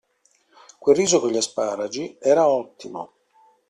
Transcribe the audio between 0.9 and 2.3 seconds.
riso con gli asparagi